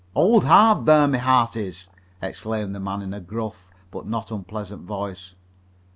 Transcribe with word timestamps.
"Hold 0.15 0.45
hard 0.45 0.87
there, 0.87 1.07
my 1.07 1.19
hearties!" 1.19 1.87
exclaimed 2.23 2.73
the 2.73 2.79
man 2.79 3.03
in 3.03 3.13
a 3.13 3.19
gruff 3.21 3.69
but 3.91 4.07
not 4.07 4.31
unpleasant 4.31 4.81
voice. 4.81 5.35